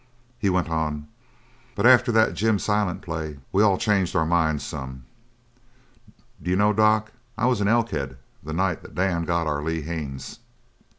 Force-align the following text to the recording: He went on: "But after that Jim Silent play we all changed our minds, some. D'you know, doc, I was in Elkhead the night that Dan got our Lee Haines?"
He 0.39 0.49
went 0.49 0.67
on: 0.67 1.07
"But 1.75 1.85
after 1.85 2.11
that 2.11 2.33
Jim 2.33 2.57
Silent 2.57 3.03
play 3.03 3.37
we 3.51 3.61
all 3.61 3.77
changed 3.77 4.15
our 4.15 4.25
minds, 4.25 4.63
some. 4.63 5.05
D'you 6.41 6.55
know, 6.55 6.73
doc, 6.73 7.11
I 7.37 7.45
was 7.45 7.61
in 7.61 7.67
Elkhead 7.67 8.17
the 8.41 8.51
night 8.51 8.81
that 8.81 8.95
Dan 8.95 9.25
got 9.25 9.45
our 9.45 9.61
Lee 9.61 9.83
Haines?" 9.83 10.39